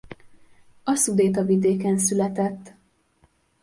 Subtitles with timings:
[0.83, 2.73] A Szudétavidéken született.